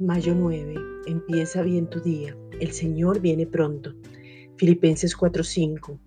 Mayo 0.00 0.34
9. 0.34 0.74
Empieza 1.06 1.62
bien 1.62 1.88
tu 1.88 2.00
día. 2.00 2.36
El 2.58 2.72
Señor 2.72 3.20
viene 3.20 3.46
pronto. 3.46 3.94
Filipenses 4.56 5.16
4:5. 5.16 6.00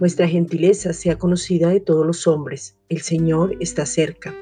Nuestra 0.00 0.26
gentileza 0.26 0.92
sea 0.92 1.18
conocida 1.18 1.68
de 1.68 1.78
todos 1.78 2.04
los 2.04 2.26
hombres. 2.26 2.76
El 2.88 3.00
Señor 3.00 3.54
está 3.60 3.86
cerca. 3.86 4.34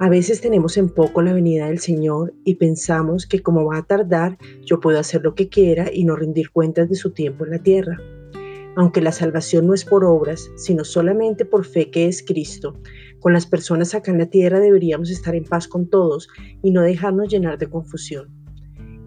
A 0.00 0.08
veces 0.08 0.40
tenemos 0.40 0.76
en 0.76 0.88
poco 0.88 1.22
la 1.22 1.32
venida 1.32 1.68
del 1.68 1.78
Señor 1.78 2.34
y 2.44 2.56
pensamos 2.56 3.26
que 3.26 3.42
como 3.42 3.64
va 3.64 3.78
a 3.78 3.86
tardar, 3.86 4.38
yo 4.64 4.80
puedo 4.80 4.98
hacer 4.98 5.22
lo 5.22 5.36
que 5.36 5.48
quiera 5.48 5.88
y 5.92 6.04
no 6.04 6.16
rendir 6.16 6.50
cuentas 6.50 6.88
de 6.88 6.96
su 6.96 7.12
tiempo 7.12 7.44
en 7.44 7.52
la 7.52 7.62
tierra. 7.62 7.96
Aunque 8.76 9.00
la 9.00 9.12
salvación 9.12 9.66
no 9.66 9.72
es 9.74 9.86
por 9.86 10.04
obras, 10.04 10.50
sino 10.56 10.84
solamente 10.84 11.46
por 11.46 11.64
fe 11.64 11.90
que 11.90 12.06
es 12.06 12.22
Cristo, 12.22 12.78
con 13.20 13.32
las 13.32 13.46
personas 13.46 13.94
acá 13.94 14.10
en 14.10 14.18
la 14.18 14.26
tierra 14.26 14.60
deberíamos 14.60 15.10
estar 15.10 15.34
en 15.34 15.44
paz 15.44 15.66
con 15.66 15.88
todos 15.88 16.28
y 16.62 16.70
no 16.70 16.82
dejarnos 16.82 17.28
llenar 17.28 17.56
de 17.56 17.70
confusión. 17.70 18.28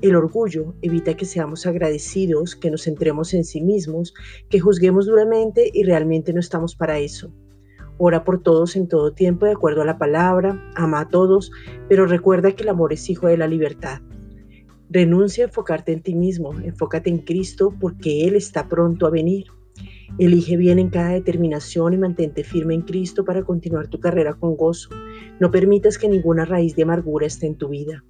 El 0.01 0.15
orgullo 0.15 0.73
evita 0.81 1.15
que 1.15 1.25
seamos 1.25 1.67
agradecidos, 1.67 2.55
que 2.55 2.71
nos 2.71 2.85
centremos 2.85 3.33
en 3.35 3.43
sí 3.43 3.61
mismos, 3.61 4.13
que 4.49 4.59
juzguemos 4.59 5.05
duramente 5.05 5.69
y 5.71 5.83
realmente 5.83 6.33
no 6.33 6.39
estamos 6.39 6.75
para 6.75 6.97
eso. 6.97 7.31
Ora 7.99 8.23
por 8.23 8.41
todos 8.41 8.75
en 8.75 8.87
todo 8.87 9.13
tiempo 9.13 9.45
de 9.45 9.51
acuerdo 9.51 9.83
a 9.83 9.85
la 9.85 9.97
palabra, 9.99 10.71
ama 10.75 11.01
a 11.01 11.09
todos, 11.09 11.51
pero 11.87 12.07
recuerda 12.07 12.53
que 12.53 12.63
el 12.63 12.69
amor 12.69 12.91
es 12.91 13.09
hijo 13.09 13.27
de 13.27 13.37
la 13.37 13.47
libertad. 13.47 13.99
Renuncia 14.89 15.43
a 15.43 15.47
enfocarte 15.47 15.91
en 15.91 16.01
ti 16.01 16.15
mismo, 16.15 16.53
enfócate 16.53 17.11
en 17.11 17.19
Cristo 17.19 17.71
porque 17.79 18.25
Él 18.25 18.35
está 18.35 18.67
pronto 18.67 19.05
a 19.05 19.11
venir. 19.11 19.45
Elige 20.17 20.57
bien 20.57 20.79
en 20.79 20.89
cada 20.89 21.11
determinación 21.11 21.93
y 21.93 21.97
mantente 21.97 22.43
firme 22.43 22.73
en 22.73 22.81
Cristo 22.81 23.23
para 23.23 23.43
continuar 23.43 23.87
tu 23.87 23.99
carrera 23.99 24.33
con 24.33 24.55
gozo. 24.55 24.89
No 25.39 25.51
permitas 25.51 25.97
que 25.97 26.09
ninguna 26.09 26.45
raíz 26.45 26.75
de 26.75 26.83
amargura 26.83 27.27
esté 27.27 27.47
en 27.47 27.57
tu 27.57 27.69
vida. 27.69 28.03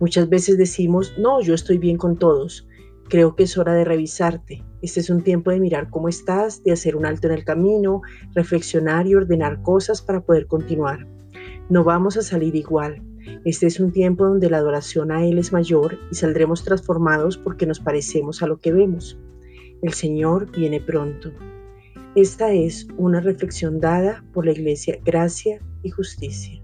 Muchas 0.00 0.28
veces 0.28 0.58
decimos, 0.58 1.14
no, 1.18 1.40
yo 1.40 1.54
estoy 1.54 1.78
bien 1.78 1.96
con 1.96 2.18
todos. 2.18 2.68
Creo 3.08 3.34
que 3.34 3.44
es 3.44 3.56
hora 3.56 3.74
de 3.74 3.84
revisarte. 3.84 4.64
Este 4.82 5.00
es 5.00 5.10
un 5.10 5.22
tiempo 5.22 5.50
de 5.50 5.60
mirar 5.60 5.88
cómo 5.90 6.08
estás, 6.08 6.62
de 6.62 6.72
hacer 6.72 6.94
un 6.94 7.06
alto 7.06 7.26
en 7.28 7.34
el 7.34 7.44
camino, 7.44 8.02
reflexionar 8.34 9.06
y 9.06 9.14
ordenar 9.14 9.62
cosas 9.62 10.02
para 10.02 10.20
poder 10.20 10.46
continuar. 10.46 11.06
No 11.70 11.84
vamos 11.84 12.16
a 12.16 12.22
salir 12.22 12.54
igual. 12.54 13.02
Este 13.44 13.66
es 13.66 13.80
un 13.80 13.92
tiempo 13.92 14.24
donde 14.24 14.50
la 14.50 14.58
adoración 14.58 15.10
a 15.10 15.24
Él 15.24 15.38
es 15.38 15.52
mayor 15.52 15.98
y 16.10 16.14
saldremos 16.14 16.64
transformados 16.64 17.38
porque 17.38 17.66
nos 17.66 17.80
parecemos 17.80 18.42
a 18.42 18.46
lo 18.46 18.58
que 18.58 18.72
vemos. 18.72 19.18
El 19.82 19.92
Señor 19.92 20.50
viene 20.50 20.80
pronto. 20.80 21.30
Esta 22.16 22.52
es 22.52 22.88
una 22.96 23.20
reflexión 23.20 23.78
dada 23.78 24.24
por 24.32 24.44
la 24.44 24.52
Iglesia 24.52 24.98
Gracia 25.04 25.60
y 25.82 25.90
Justicia. 25.90 26.60